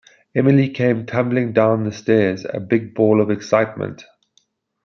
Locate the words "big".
2.59-2.95